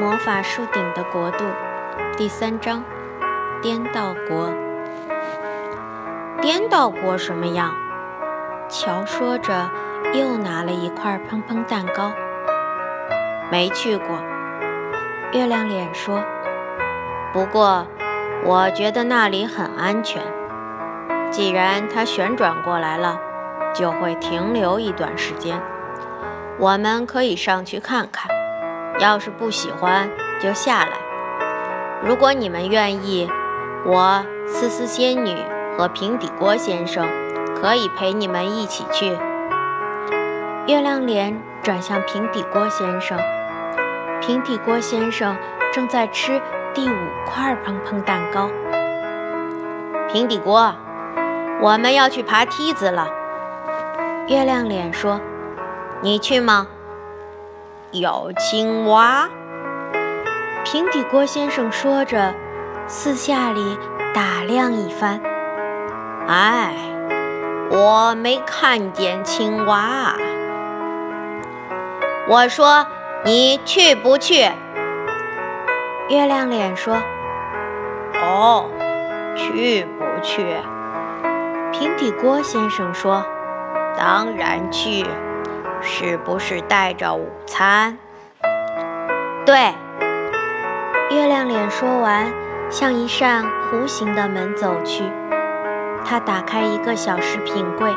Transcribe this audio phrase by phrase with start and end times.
[0.00, 1.44] 魔法树顶的国度，
[2.16, 2.82] 第三章：
[3.60, 4.52] 颠倒国。
[6.40, 7.74] 颠倒国什么样？
[8.68, 9.70] 乔说着，
[10.14, 12.12] 又拿了一块砰砰蛋糕。
[13.50, 14.18] 没去过。
[15.32, 16.22] 月亮脸说
[17.34, 17.86] ：“不过，
[18.44, 20.22] 我觉得那里很安全。
[21.30, 23.18] 既然它旋转过来了，
[23.74, 25.60] 就会停留一段时间。
[26.58, 28.30] 我们可以上去看看。”
[29.00, 30.08] 要是不喜欢，
[30.40, 30.92] 就下来。
[32.02, 33.30] 如果你们愿意，
[33.84, 35.36] 我思思仙女
[35.76, 37.06] 和平底锅先生
[37.54, 39.16] 可以陪你们一起去。
[40.66, 43.18] 月亮脸转向平底锅先生，
[44.20, 45.36] 平底锅先生
[45.72, 46.40] 正在吃
[46.74, 46.96] 第五
[47.26, 48.50] 块砰砰蛋糕。
[50.10, 50.74] 平底锅，
[51.60, 53.08] 我们要去爬梯子了。
[54.26, 55.20] 月亮脸说
[56.02, 56.66] ：“你去吗？”
[57.90, 59.30] 有青蛙，
[60.62, 62.34] 平底锅先生说着，
[62.86, 63.78] 四下里
[64.12, 65.18] 打量一番。
[66.26, 66.74] 哎，
[67.70, 70.14] 我没看见青蛙。
[72.28, 72.86] 我说，
[73.24, 74.50] 你去不去？
[76.10, 76.94] 月亮脸说
[78.22, 78.66] ：“哦，
[79.34, 80.44] 去不去？”
[81.72, 83.24] 平底锅先生说
[83.96, 85.06] ：“当然去。”
[85.90, 87.96] 是不是带着午餐？
[89.46, 89.72] 对，
[91.10, 92.30] 月亮脸说完，
[92.68, 95.02] 向一扇弧形的门走去。
[96.04, 97.90] 他打开一个小食品柜，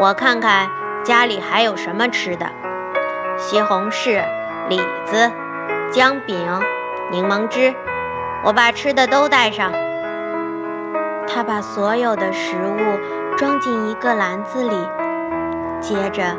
[0.00, 0.68] 我看看
[1.04, 2.46] 家里还有什么吃的：
[3.38, 4.22] 西红柿、
[4.68, 5.30] 李子、
[5.92, 6.36] 姜饼、
[7.12, 7.72] 柠檬汁。
[8.42, 9.72] 我把吃的都带上。
[11.26, 14.88] 他把所有的食物装进一个篮子里，
[15.80, 16.36] 接着。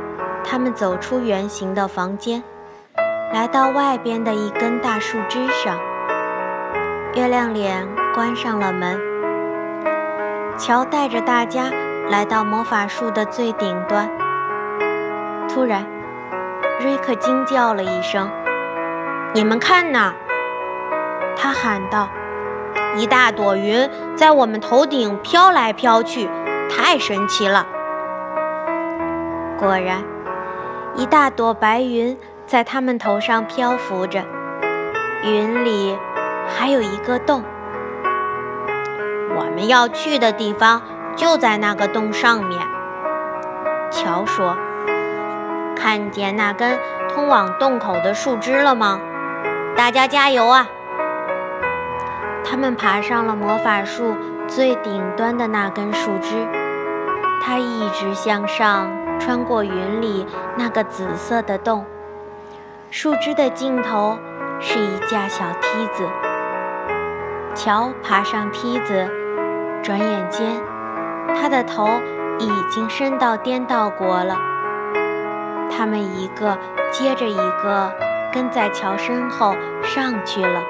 [0.47, 2.43] 他们走出圆形的房间，
[3.33, 5.77] 来到外边的一根大树枝上。
[7.15, 9.01] 月亮脸关上了门。
[10.57, 11.71] 乔带着大家
[12.09, 14.09] 来到魔法树的最顶端。
[15.49, 15.85] 突然，
[16.79, 18.29] 瑞克惊叫了一声
[19.33, 20.13] ：“你们看呐！”
[21.35, 22.07] 他喊道
[22.95, 26.29] ：“一大朵云在我们头顶飘来飘去，
[26.69, 27.65] 太神奇了！”
[29.59, 30.14] 果然。
[30.97, 34.23] 一大朵白云在他们头上漂浮着，
[35.23, 35.97] 云里
[36.47, 37.43] 还有一个洞。
[39.35, 40.81] 我们要去的地方
[41.17, 42.61] 就在那个洞上面。
[43.91, 44.55] 乔说
[45.75, 46.79] ：“看见那根
[47.13, 49.01] 通往洞口的树枝了吗？
[49.75, 50.65] 大家加油啊！”
[52.49, 54.15] 他们爬上了魔法树
[54.47, 56.47] 最顶端的那根树枝，
[57.41, 58.89] 它一直向上。
[59.19, 60.25] 穿过云里
[60.57, 61.85] 那个紫色的洞，
[62.91, 64.17] 树枝的尽头
[64.59, 66.07] 是一架小梯子。
[67.55, 69.09] 乔爬上梯子，
[69.81, 70.61] 转眼间，
[71.35, 71.87] 他的头
[72.37, 74.37] 已经伸到颠倒国了。
[75.71, 76.57] 他们一个
[76.91, 77.91] 接着一个
[78.31, 80.61] 跟在乔身后上去了。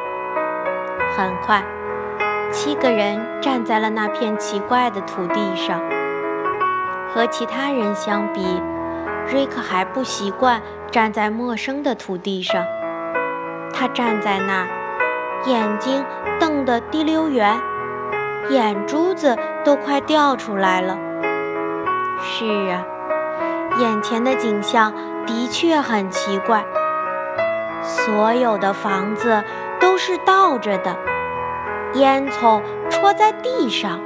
[1.17, 1.63] 很快，
[2.51, 5.81] 七个人站在了那片奇怪的土地上。
[7.15, 8.61] 和其他人相比，
[9.31, 10.61] 瑞克还不习惯
[10.91, 12.61] 站在陌生的土地上。
[13.73, 14.67] 他站在那儿，
[15.45, 16.03] 眼睛
[16.41, 17.57] 瞪得滴溜圆，
[18.49, 19.33] 眼珠子
[19.63, 20.97] 都快掉出来了。
[22.19, 22.83] 是啊，
[23.79, 24.93] 眼前的景象
[25.25, 26.65] 的确很奇怪。
[27.81, 29.41] 所有的房子
[29.79, 30.93] 都是倒着的，
[31.93, 34.01] 烟囱戳在地上。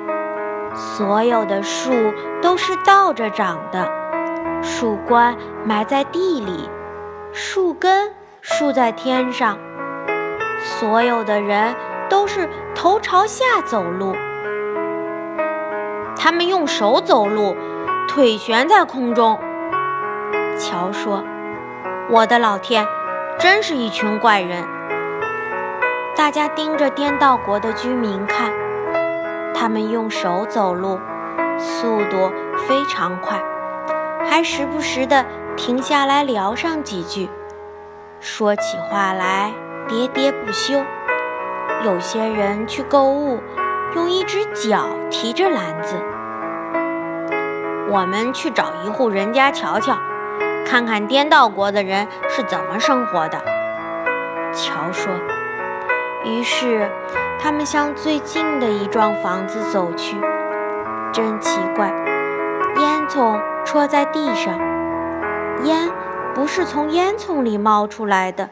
[0.79, 1.91] 所有的树
[2.41, 3.91] 都是倒着长的，
[4.61, 5.35] 树冠
[5.65, 6.69] 埋在地里，
[7.33, 9.57] 树根竖在天上。
[10.61, 11.75] 所有的人
[12.09, 14.15] 都是头朝下走路，
[16.15, 17.57] 他们用手走路，
[18.07, 19.37] 腿悬在空中。
[20.57, 21.23] 乔说
[22.09, 22.87] ：“我的老天，
[23.37, 24.63] 真是一群怪人！”
[26.15, 28.68] 大家盯着颠倒国的居民看。
[29.53, 30.99] 他们用手走路，
[31.57, 32.31] 速度
[32.67, 33.41] 非常快，
[34.29, 35.25] 还时不时地
[35.57, 37.29] 停下来聊上几句，
[38.19, 39.51] 说起话来
[39.87, 40.81] 喋喋不休。
[41.83, 43.41] 有些人去购物，
[43.95, 45.95] 用一只脚提着篮子。
[47.89, 49.97] 我们去找一户人家瞧瞧，
[50.65, 53.37] 看看颠倒国的人是怎么生活的。
[54.53, 55.13] 乔说。
[56.23, 56.89] 于是。
[57.41, 60.17] 他们向最近的一幢房子走去，
[61.13, 61.87] 真奇怪，
[62.75, 64.59] 烟囱戳在地上，
[65.63, 65.89] 烟
[66.35, 68.49] 不是从烟囱里冒出来的，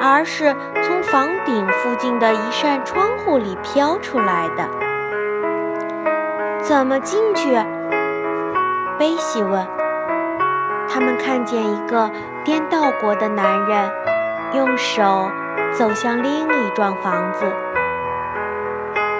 [0.00, 4.66] 而是从房顶附近的一扇窗户里飘出来的。
[6.62, 7.54] 怎么进去？
[8.98, 9.66] 贝西问。
[10.88, 12.10] 他们看见一个
[12.42, 13.90] 颠倒过的男人，
[14.54, 15.30] 用手
[15.72, 17.44] 走向另一幢房子。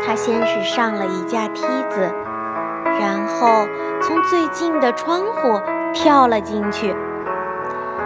[0.05, 2.13] 他先是上了一架梯子，
[2.85, 3.67] 然后
[4.01, 5.61] 从最近的窗户
[5.93, 6.95] 跳了进去。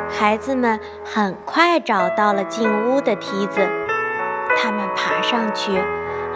[0.09, 3.61] 孩子们很快找到了进屋的梯子，
[4.57, 5.73] 他们爬上去，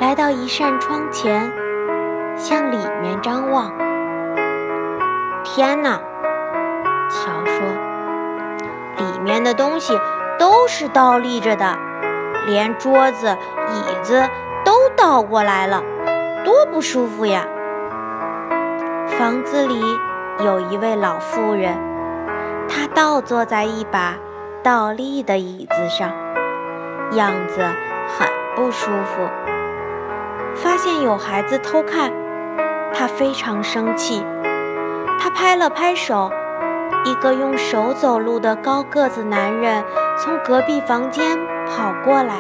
[0.01, 1.53] 来到一扇窗前，
[2.37, 3.73] 向里面张望。
[5.45, 6.01] 天哪！
[7.09, 7.61] 乔说
[8.97, 9.99] ：“里面的东西
[10.39, 11.77] 都是倒立着的，
[12.47, 13.37] 连桌子、
[13.69, 14.29] 椅子
[15.01, 15.83] 倒过来了，
[16.45, 17.47] 多不舒服呀！”
[19.19, 19.83] 房子里
[20.45, 21.75] 有一位老妇人，
[22.69, 24.17] 她倒坐在一把
[24.63, 26.11] 倒立的椅子上，
[27.13, 29.27] 样子很不舒服。
[30.55, 32.13] 发现有孩子偷看，
[32.93, 34.23] 她非常生气，
[35.19, 36.31] 她拍了拍手。
[37.07, 39.83] 一个用手走路的高个子男人
[40.19, 42.35] 从隔壁房间跑过来，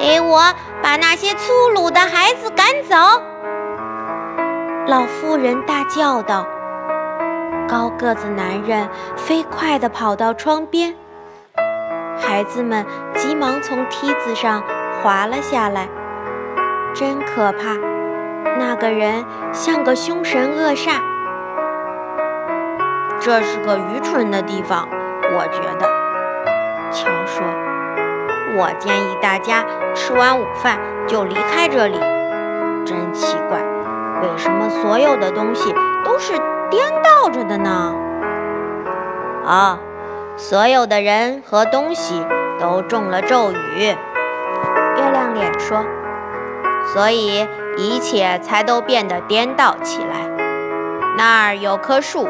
[0.00, 0.40] 给我
[0.82, 2.96] 把那些粗鲁的孩子赶走！
[4.86, 6.46] 老妇人大叫道。
[7.68, 10.96] 高个子男人飞快地跑到窗边，
[12.18, 14.62] 孩子们急忙从梯子上
[15.02, 15.86] 滑了下来。
[16.94, 17.76] 真可怕！
[18.58, 20.92] 那个人像个凶神恶煞。
[23.20, 24.88] 这是个愚蠢的地方，
[25.34, 25.86] 我觉得。
[26.90, 27.44] 乔说
[28.56, 29.64] ：“我建议大家
[29.94, 31.98] 吃完午饭就离开这里。
[32.84, 33.60] 真奇怪，
[34.22, 35.74] 为什么所有的东西
[36.04, 36.32] 都是
[36.70, 37.94] 颠倒着的呢？”
[39.46, 39.78] 啊，
[40.36, 42.26] 所有的人和东西
[42.58, 43.78] 都中了咒语。
[44.96, 45.84] 月亮脸说
[46.92, 50.28] ：“所以一切才都变得颠倒起来。
[51.16, 52.28] 那儿有棵树。”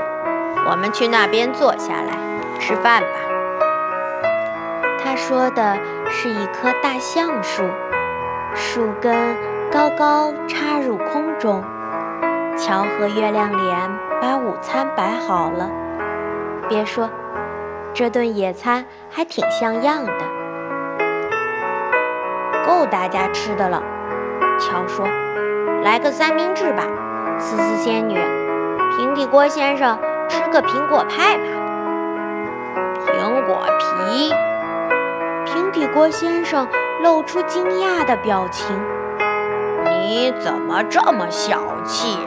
[0.68, 2.18] 我们去那边坐下来
[2.60, 3.08] 吃饭吧。
[5.02, 5.78] 他说的
[6.10, 7.62] 是一棵大橡树，
[8.52, 9.14] 树根
[9.70, 11.62] 高高插入空中。
[12.56, 13.90] 乔和月亮脸
[14.20, 15.70] 把午餐摆好了。
[16.68, 17.08] 别说，
[17.94, 20.12] 这顿野餐还挺像样的，
[22.66, 23.82] 够大家吃的了。
[24.58, 25.06] 乔说
[25.82, 26.82] ：“来个三明治吧，
[27.38, 28.18] 思思仙女，
[28.96, 29.98] 平底锅先生。”
[30.28, 31.42] 吃个苹果派吧。
[33.06, 34.32] 苹果皮。
[35.70, 36.66] 平底锅先生
[37.00, 38.76] 露出惊讶的表情。
[39.84, 42.18] 你怎么这么小气？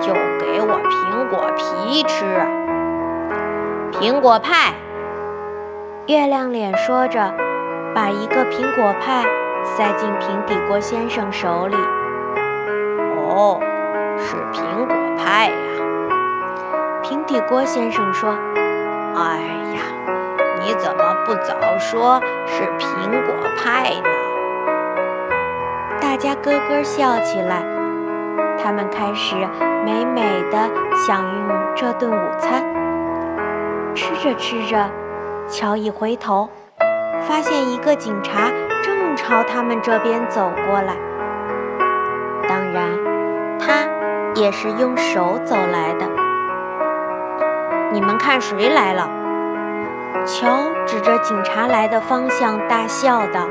[0.00, 2.24] 就给我苹果皮吃。
[3.90, 4.74] 苹果派。
[6.06, 7.34] 月亮脸说着，
[7.92, 9.24] 把一个苹果派
[9.64, 11.76] 塞进平底锅先生手里。
[13.18, 13.58] 哦，
[14.18, 15.56] 是苹果派呀。
[17.02, 18.30] 平底锅先生说
[19.18, 19.40] ：“哎
[19.74, 19.82] 呀，
[20.62, 24.08] 你怎么不早说是苹果派呢？”
[26.00, 27.62] 大家咯咯笑起来。
[28.56, 29.34] 他们开始
[29.84, 30.70] 美美的
[31.06, 32.64] 享用这顿午餐。
[33.94, 34.90] 吃着吃着，
[35.48, 36.48] 乔一回头，
[37.20, 38.50] 发现一个警察
[38.82, 40.94] 正朝他们这边走过来。
[42.48, 42.88] 当然，
[43.58, 43.84] 他
[44.34, 46.06] 也是用手走来的。
[47.92, 49.08] 你们看谁来了？
[50.24, 53.48] 乔指着警察来的方向大笑道：“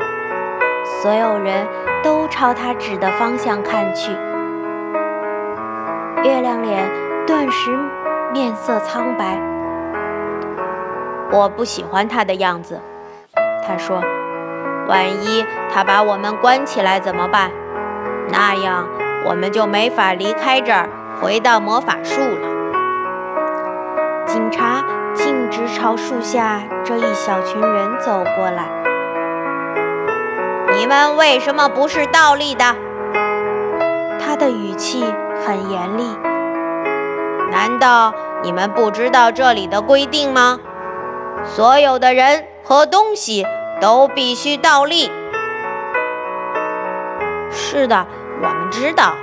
[1.02, 1.68] 所有人
[2.02, 4.12] 都朝他指的方向看去。”
[6.24, 6.90] 月亮脸
[7.28, 7.78] 顿时
[8.32, 9.38] 面色苍白。
[11.32, 12.80] 我不喜欢他的样子，
[13.68, 14.02] 他说
[14.88, 17.52] ：“万一他把我们关起来怎么办？
[18.32, 18.88] 那样
[19.26, 20.88] 我们就没法离开这儿，
[21.22, 22.48] 回到魔法树了。”
[24.26, 28.66] 警察径直朝树下这一小群人走过来。
[30.76, 32.76] 你们为什么不是倒立的？
[34.20, 35.04] 他的语气
[35.46, 36.18] 很严厉。
[37.52, 40.60] 难道你们不知道这里的规定吗？
[41.46, 43.46] 所有的人和东西
[43.80, 45.12] 都必须倒立。
[47.52, 48.08] 是的，
[48.42, 49.14] 我们知道，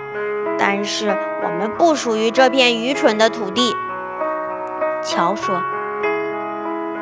[0.59, 3.75] 但是我们不属于这片愚蠢的土地。
[5.03, 5.63] 乔说：“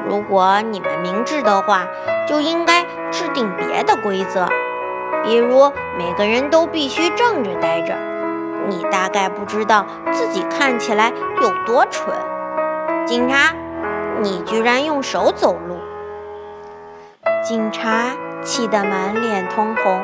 [0.08, 1.86] 如果你们明智的话，
[2.26, 4.48] 就应该制定别的规则，
[5.22, 7.94] 比如每个人都必须正着待着。
[8.66, 11.12] 你大概不知道自己看起来
[11.42, 12.14] 有多蠢。
[13.06, 13.54] 警察，
[14.20, 15.76] 你居然用手走路！”
[17.42, 18.10] 警察
[18.42, 20.00] 气得满脸通红，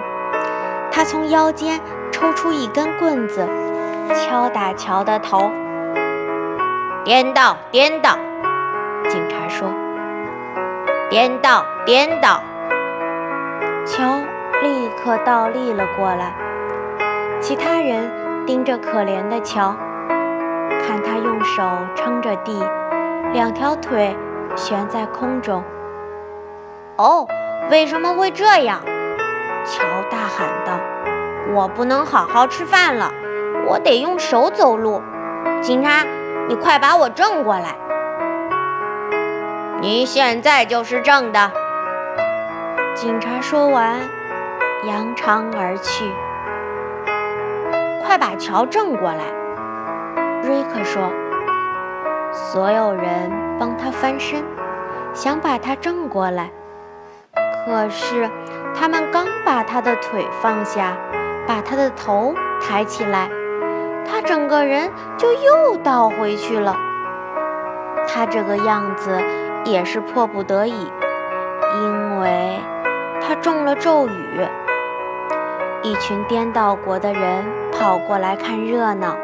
[0.90, 1.80] 他从腰间
[2.11, 3.46] 抽出一根棍子，
[4.14, 5.50] 敲打乔的头。
[7.04, 8.16] 颠倒，颠倒！
[9.08, 9.68] 警察说
[11.14, 12.42] ：“颠倒，颠倒！”
[13.87, 14.18] 乔
[14.61, 16.35] 立刻倒立了过来。
[17.40, 19.76] 其他人盯着可怜的乔，
[20.80, 21.62] 看他用手
[21.94, 22.61] 撑着地，
[23.33, 24.16] 两条腿
[24.56, 25.62] 悬在空中。
[26.97, 27.28] 哦，
[27.71, 28.80] 为什么会这样？
[29.64, 30.73] 乔大喊道
[31.54, 33.12] ：“我不能好好吃饭了，
[33.68, 35.00] 我得用手走路。”
[35.62, 36.04] 警察，
[36.49, 37.76] 你快把我正过来！
[39.85, 41.53] 你现在就是正的。
[42.95, 44.00] 警察说完，
[44.87, 46.11] 扬长而去。
[48.03, 49.25] 快把桥正过来！
[50.43, 51.12] 瑞克说。
[52.33, 54.43] 所有人帮他翻身，
[55.12, 56.50] 想把他正过来。
[57.67, 58.31] 可是，
[58.75, 60.97] 他们刚把他的腿放下，
[61.47, 63.29] 把他的头抬起来，
[64.11, 66.75] 他整个人就又倒回去了。
[68.09, 69.23] 他这个样子
[69.64, 70.92] 也是迫不得已，
[71.83, 72.59] 因为
[73.21, 74.47] 他中了咒语。
[75.83, 79.16] 一群颠倒国的人跑过来看热闹，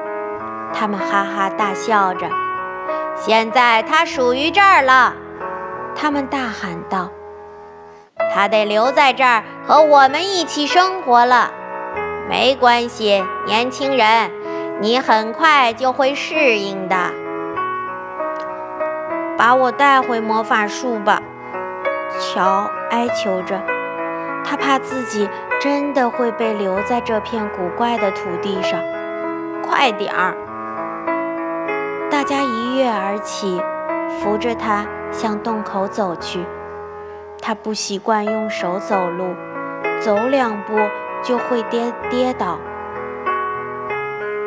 [0.75, 2.29] 他们哈哈大笑着。
[3.17, 5.15] 现在他属于这儿了，
[5.95, 7.11] 他们大喊道。
[8.35, 11.51] 他得留在这儿和我们一起生活了。
[12.29, 14.31] 没关系，年轻人，
[14.81, 16.97] 你很快就会适应的。
[19.41, 21.23] 把我带回魔法树吧，
[22.19, 23.59] 乔哀求着。
[24.45, 25.27] 他怕自己
[25.59, 28.79] 真的会被留在这片古怪的土地上。
[29.63, 30.37] 快点儿！
[32.11, 33.63] 大家一跃而起，
[34.11, 36.45] 扶着他向洞口走去。
[37.41, 39.35] 他不习惯用手走路，
[40.01, 40.75] 走两步
[41.23, 42.59] 就会跌跌倒。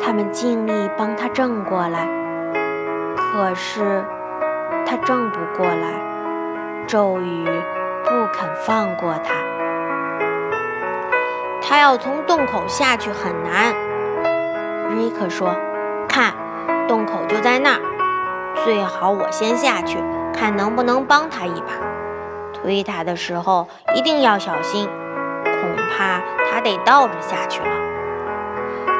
[0.00, 2.06] 他们尽力帮他正过来，
[3.16, 4.04] 可是
[4.86, 7.44] 他正不过来，咒语
[8.04, 9.34] 不肯放过他。
[11.60, 13.74] 他要从洞口下去很难，
[14.94, 15.54] 瑞克说
[16.08, 16.34] ：“看，
[16.86, 17.80] 洞口就在那儿，
[18.64, 19.98] 最好我先下去，
[20.32, 21.72] 看能不能帮他一把。”
[22.52, 24.88] 推他的时候一定要小心，
[25.44, 27.68] 恐怕他得倒着下去了。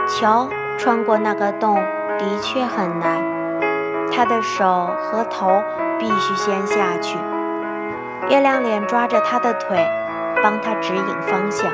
[0.08, 0.48] 瞧，
[0.78, 1.76] 穿过那个洞
[2.18, 3.22] 的确很难，
[4.14, 4.64] 他的手
[5.02, 5.61] 和头
[5.99, 7.18] 必须先下去。
[8.28, 9.76] 月亮脸抓着他的腿，
[10.40, 11.68] 帮他指引方向。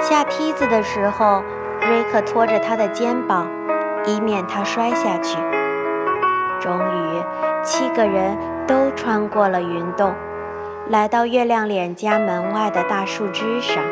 [0.00, 1.42] 下梯子的时候，
[1.82, 3.46] 瑞克拖着他的肩膀，
[4.06, 5.38] 以免他摔下去。
[6.58, 7.22] 终于，
[7.62, 10.12] 七个人都穿过了云洞。
[10.88, 13.84] 来到月亮脸家门外的大树枝上，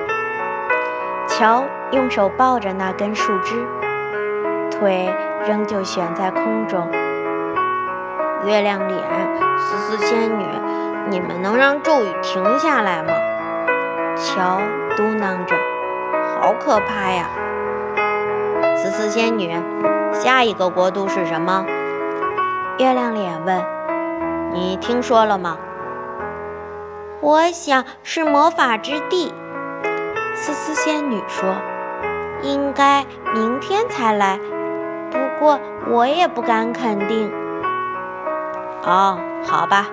[1.29, 3.65] 乔用手抱着那根树枝，
[4.71, 5.09] 腿
[5.47, 6.85] 仍旧悬在空中。
[8.45, 9.01] 月亮脸，
[9.59, 10.47] 思思仙女，
[11.11, 13.13] 你们能让咒语停下来吗？
[14.17, 14.61] 乔
[14.97, 15.57] 嘟囔着
[16.41, 17.29] ：“好可怕呀！”
[18.77, 19.57] 思思仙女，
[20.13, 21.67] 下一个国度是什么？
[22.79, 23.63] 月亮脸问
[24.55, 25.57] ：“你听说了吗？”
[27.21, 29.35] 我想是魔法之地，
[30.35, 31.57] 思思仙女说
[32.43, 33.05] ：“应该
[33.35, 34.39] 明天才来，
[35.11, 35.59] 不过
[35.91, 37.33] 我也不敢肯定。”
[38.85, 39.87] 哦，好吧，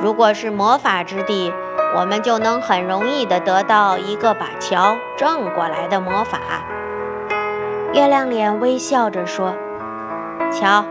[0.00, 1.52] 如果是魔法之地，
[1.96, 6.38] 我们就能很容易地得到一个把桥正过来的魔法。
[7.92, 9.54] 月亮脸微笑着说
[10.52, 10.84] ：“瞧，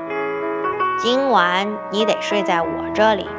[0.97, 3.29] 今晚你得睡在我这里。”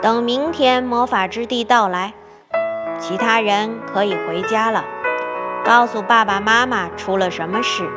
[0.00, 2.14] 等明天魔法之地到来，
[2.98, 4.84] 其他人可以回家了。
[5.64, 7.88] 告诉爸爸妈妈出了什么事。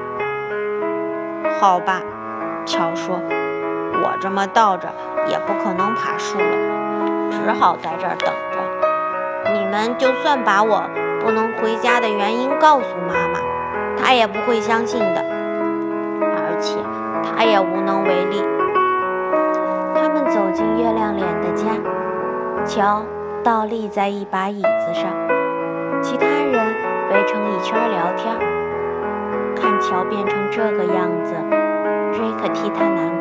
[1.60, 2.02] 好吧，
[2.66, 3.22] 乔说
[4.12, 4.90] ：“我这么倒着
[5.28, 6.46] 也不可能爬树了，
[7.32, 9.54] 只好在这儿等着。
[9.54, 10.84] 你们就算把我
[11.24, 13.40] 不能回家的原因告诉妈妈，
[13.98, 15.24] 她也不会相信的，
[16.22, 16.78] 而且
[17.24, 18.44] 她也无能为力。”
[19.96, 21.68] 他们走进月亮脸的家，
[22.66, 23.04] 乔
[23.44, 25.06] 倒立在一把椅子上，
[26.02, 26.76] 其他人
[27.12, 28.36] 围成一圈聊天。
[29.56, 31.34] 看乔变成这个样子，
[32.12, 33.10] 瑞克替他难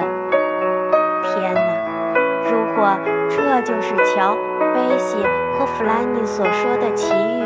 [0.00, 1.60] 天哪！
[2.44, 2.96] 如果
[3.28, 4.36] 这就是乔、
[4.74, 5.16] 贝西
[5.56, 7.42] 和弗兰尼所说的奇遇，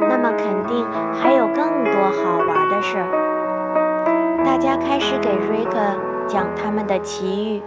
[0.00, 4.44] 那么肯定还有更多好玩的事儿。
[4.44, 5.78] 大家开始给瑞克
[6.26, 7.62] 讲他们的奇遇，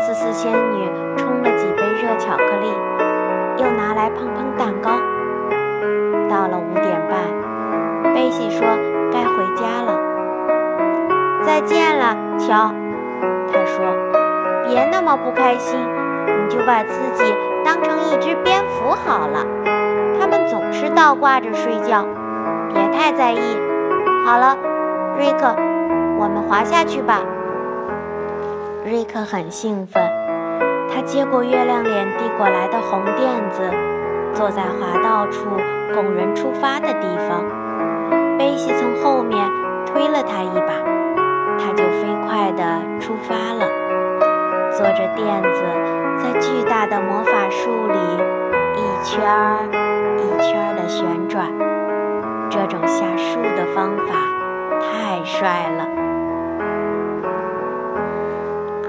[0.00, 2.70] 思思仙女冲了几杯热巧克力，
[3.62, 4.90] 又拿来碰碰蛋糕。
[6.28, 8.66] 到了五点半，贝西说
[9.10, 9.98] 该回家了。
[11.42, 12.70] 再见了，乔。
[13.52, 13.94] 他说
[14.68, 19.44] ：“别那么不开心，你就把自己当成一只蝙蝠好了。
[20.18, 22.04] 它们总是倒挂着睡觉，
[22.72, 23.38] 别太在意。
[24.24, 24.56] 好了，
[25.16, 25.54] 瑞克，
[26.18, 27.22] 我们滑下去吧。”
[28.84, 30.02] 瑞克很兴奋，
[30.88, 33.70] 他接过月亮脸递过来的红垫子，
[34.32, 35.44] 坐在滑道处
[35.94, 37.44] 供人出发的地方。
[38.38, 39.46] 贝西从后面
[39.84, 40.72] 推了他一把，
[41.58, 42.62] 他就飞快地
[43.08, 43.66] 出发了。
[44.70, 45.62] 坐着垫子
[46.18, 47.98] 在巨大的魔法树里
[48.76, 49.64] 一圈儿
[50.18, 51.50] 一圈儿的旋转，
[52.50, 54.12] 这种下树的方法
[54.78, 55.88] 太帅了。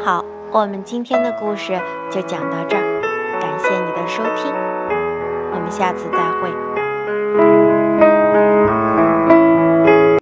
[0.04, 3.02] 好，我们今天的故事就讲到这儿，
[3.40, 4.54] 感谢你的收听，
[5.54, 6.79] 我们下次再会。